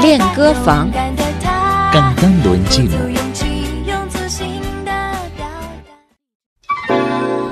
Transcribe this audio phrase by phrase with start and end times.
[0.00, 0.90] 练歌房
[1.92, 2.96] Cantando en chino.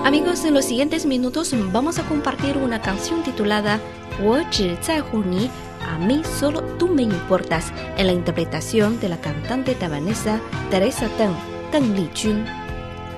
[0.05, 3.79] Amigos, en los siguientes minutos vamos a compartir una canción titulada
[4.21, 5.51] 我只在乎你
[5.89, 10.41] A mí solo tú me importas en la interpretación de la cantante taiwanesa
[10.71, 11.35] Teresa Teng,
[11.73, 12.45] Teng Lijun.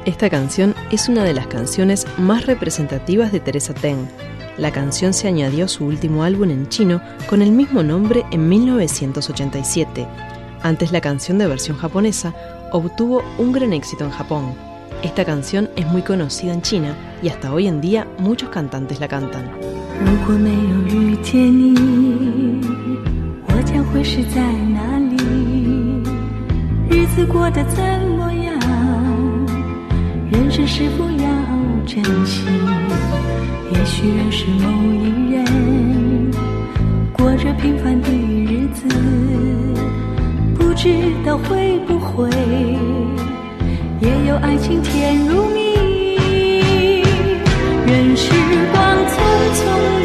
[0.05, 4.09] Esta canción es una de las canciones más representativas de Teresa Teng.
[4.58, 8.48] la canción se añadió a su último álbum en chino con el mismo nombre en
[8.48, 10.08] 1987.
[10.62, 12.34] Antes la canción de versión japonesa
[12.72, 14.54] obtuvo un gran éxito en Japón.
[15.04, 19.10] Esta canción es muy conocida en China y hasta hoy en día muchos cantantes la
[19.10, 19.52] cantan.
[31.86, 32.42] 珍惜？
[33.72, 35.46] 也许认识某一人，
[37.14, 38.88] 过着平凡的日子，
[40.56, 40.90] 不知
[41.26, 42.30] 道会不会
[44.02, 47.04] 也有爱情甜如蜜。
[47.86, 48.32] 任时
[48.72, 49.14] 光匆
[49.54, 50.05] 匆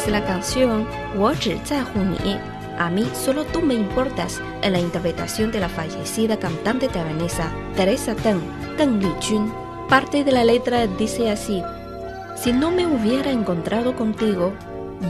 [0.00, 2.36] es la canción Wo Ni,
[2.78, 8.14] A mí solo tú me importas, en la interpretación de la fallecida cantante taiwanesa Teresa
[8.14, 8.40] Deng,
[8.78, 9.52] Deng Lichun.
[9.88, 11.62] Parte de la letra dice así:
[12.34, 14.52] Si no me hubiera encontrado contigo,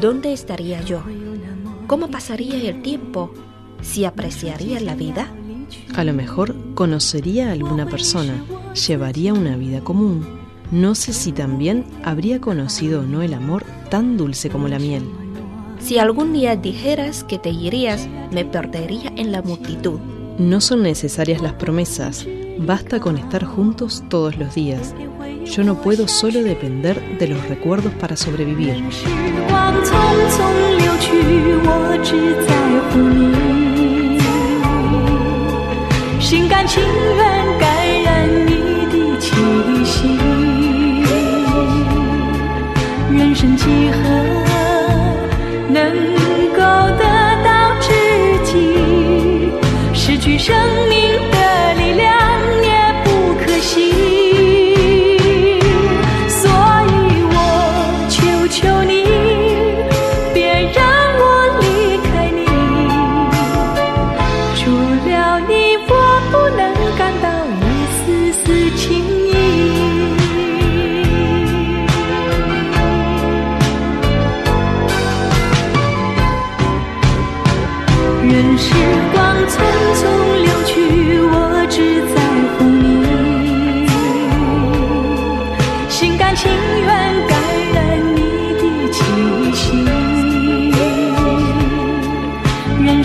[0.00, 1.02] ¿dónde estaría yo?
[1.86, 3.32] ¿Cómo pasaría el tiempo?
[3.82, 5.28] ¿Si apreciaría la vida?
[5.94, 8.34] A lo mejor conocería a alguna persona,
[8.74, 10.40] llevaría una vida común.
[10.72, 15.04] No sé si también habría conocido o no el amor tan dulce como la miel.
[15.80, 19.98] Si algún día dijeras que te irías, me perdería en la multitud.
[20.38, 22.26] No son necesarias las promesas,
[22.58, 24.94] basta con estar juntos todos los días.
[25.44, 28.82] Yo no puedo solo depender de los recuerdos para sobrevivir.
[43.20, 44.29] 人生几何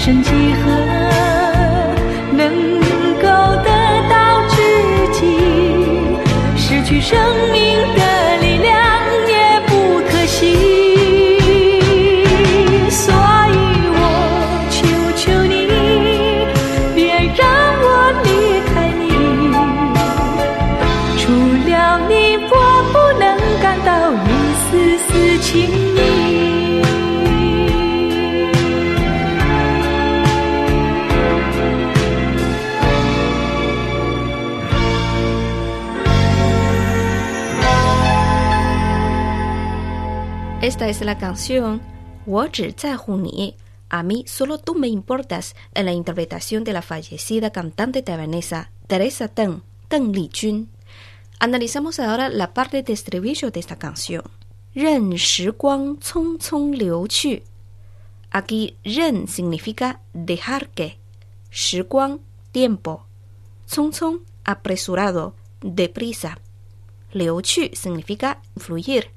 [0.05, 0.84] 生几何
[40.65, 41.79] Esta es la canción
[43.89, 49.27] A mí solo tú me importas en la interpretación de la fallecida cantante taiwanesa Teresa
[49.27, 50.71] Teng, Teng Lichun.
[51.39, 54.23] Analizamos ahora la parte de estribillo de esta canción.
[54.73, 57.43] Ren shi guang cong liu qu.
[58.31, 60.97] Aquí ren significa dejar que.
[61.51, 62.21] Shi guang,
[62.51, 63.05] tiempo.
[63.69, 66.39] Cong cong, apresurado, deprisa.
[67.13, 69.11] Liu qu significa fluir,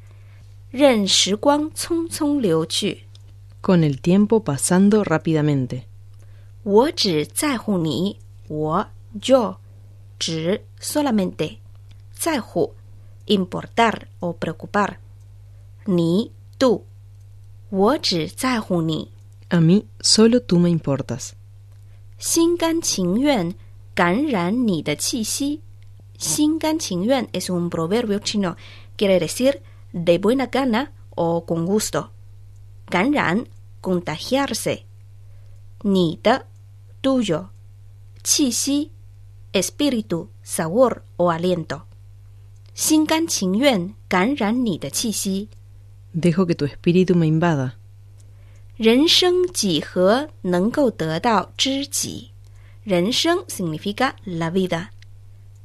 [0.71, 3.03] 任时光匆匆流去
[3.61, 5.83] Con el tiempo pasando rápidamente.
[6.63, 8.17] 我只在乎你，
[8.47, 8.87] 我
[9.21, 9.57] yo
[10.19, 11.57] 只 solamente
[12.11, 12.73] 在乎
[13.27, 14.95] importar o preocupar
[15.85, 16.83] 你 tú
[17.69, 19.11] 我只在乎你
[19.49, 21.31] A mí solo tú me importas.
[22.17, 23.53] 心甘情愿
[23.93, 25.61] 感染你的气息。
[26.17, 28.55] 心甘情愿 es un proverbio chino,
[28.97, 29.59] quiere decir
[29.91, 32.09] de buena gana o con gusto.
[32.89, 33.45] 感染
[33.81, 34.83] contagiarse.
[35.83, 36.47] 你的
[37.01, 37.49] tuyo.
[38.23, 38.91] 气息
[39.51, 41.81] espíritu, sabor o aliento.
[42.73, 45.49] 心甘情愿感染你的气息。
[46.15, 47.73] Dejo que tu espíritu me invada.
[48.75, 52.31] 人生几何能够得到知己？
[52.83, 54.87] 人生 significa la vida，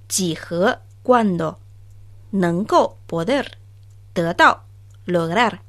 [0.06, 1.56] 几何 cuando
[2.30, 3.46] 能够 poder
[4.12, 4.64] 得到
[5.06, 5.60] lograr，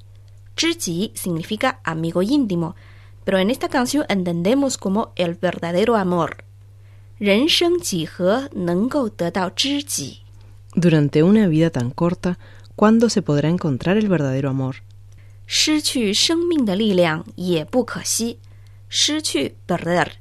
[0.55, 6.37] 知己 significa amigo íntimo。Pero en esta canción entendemos como el verdadero amor。
[7.17, 10.21] 人生几何能够得到知己？
[10.73, 12.37] Durante una vida tan corta,
[12.75, 14.77] ¿cuándo se podrá encontrar el verdadero amor?
[15.45, 18.39] 失去生命的力量也不可惜。
[18.87, 20.13] 失去 perder，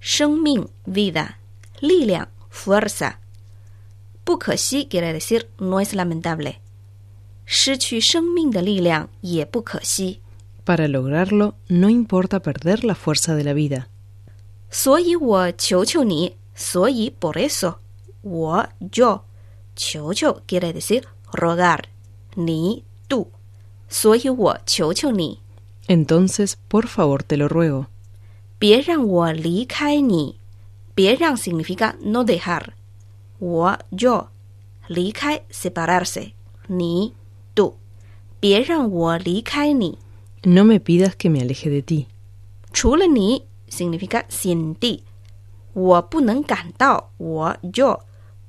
[0.00, 1.34] 生命 vida，
[1.80, 3.16] 力量 fuerza。
[4.24, 6.56] 不可惜 quiere decir no es lamentable。
[7.50, 10.20] 失去生命的力量也不可惜。
[10.64, 13.84] Para lograrlo, no importa perder la fuerza de la vida.
[14.70, 17.76] 所以我求求你，所以 por eso
[18.22, 19.20] 我 yo
[19.76, 21.84] 求求 quiere decir rogar，
[22.34, 23.28] 你 tú，
[23.88, 25.38] 所以我求求你。
[25.86, 27.86] Entonces, por favor, te lo ruego.
[28.58, 30.40] 别让我离开你。
[30.96, 32.70] 别让 significa no dejar。
[33.38, 34.28] 我 yo
[34.88, 36.32] 离开 separarse。
[36.66, 37.19] 你 tú。
[38.40, 39.98] 别让我离开你。
[40.42, 42.06] No me pidas que me aleje de ti.
[42.72, 45.00] 除了你 significa sin ti。
[45.72, 48.00] 我不能感到我 yo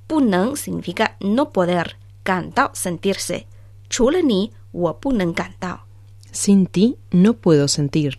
[0.08, 1.86] 不能 significa no poder
[2.24, 3.44] 感到 sentirse。
[3.90, 5.86] 除了你，我不能感到。
[6.34, 8.16] Sin ti no puedo sentir.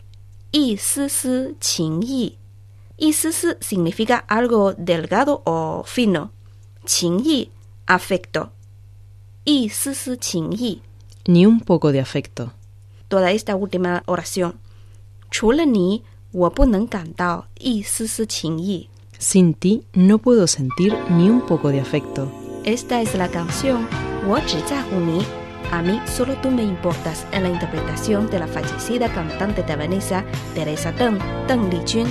[0.50, 2.36] 一丝丝情意，
[2.96, 6.30] 一丝丝 significa algo delgado o fino，
[6.86, 7.50] 情意
[7.86, 8.48] afecto，
[9.44, 10.80] 一丝丝情意。
[11.27, 12.53] ni un poco de afecto.
[13.07, 14.55] Toda esta última oración,
[19.19, 22.31] sin ti no puedo sentir ni un poco de afecto.
[22.65, 23.87] Esta es la canción
[25.71, 30.23] A mí solo tú me importas en la interpretación de la fallecida cantante de Vanessa
[30.53, 32.05] Teresa Teng, Teng Li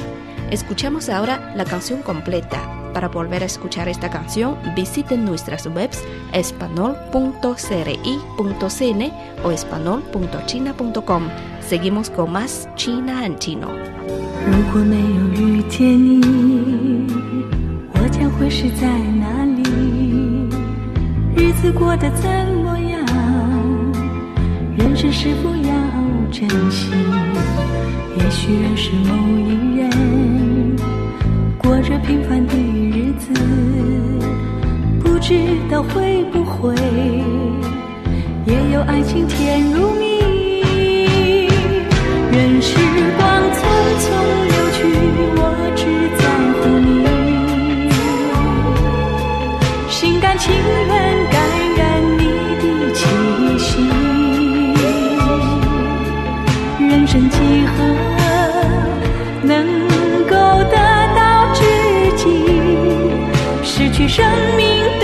[0.51, 2.82] Escuchamos ahora la canción completa.
[2.94, 6.04] Para volver a escuchar esta canción, visiten nuestras webs
[6.34, 9.12] espanol.cri.cn
[9.44, 11.24] o espanol.china.com.
[11.62, 13.68] Seguimos con más China en chino.
[14.48, 17.06] 如果没有遇见你，
[17.94, 19.62] 我将会是在哪里？
[21.36, 22.28] 日子过得怎
[22.64, 23.06] 么样？
[24.78, 25.74] 人生是否要
[26.32, 26.90] 珍惜？
[28.18, 30.51] 也许认识某一人，
[31.63, 33.33] 过着平凡的日子，
[35.03, 35.35] 不知
[35.71, 36.75] 道会不会
[38.47, 40.22] 也有爱情甜如蜜。
[63.83, 64.25] 失去生
[64.57, 65.02] 命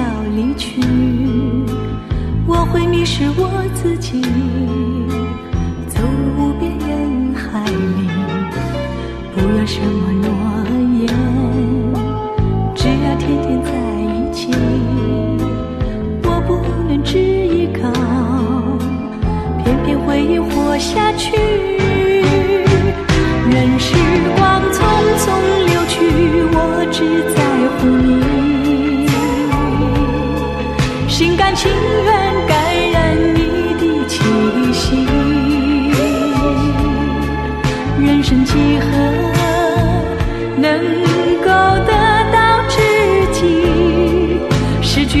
[0.00, 0.04] 要
[0.34, 0.80] 离去，
[2.46, 4.22] 我会迷失我自己，
[5.88, 8.08] 走入无边人海里，
[9.34, 10.26] 不要什么诺
[11.00, 11.06] 言，
[12.74, 13.68] 只要天天在
[14.00, 14.38] 一起。
[16.24, 16.48] 我不
[16.88, 17.82] 能只依靠，
[19.62, 21.28] 偏偏回忆活下去。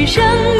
[0.00, 0.59] 一生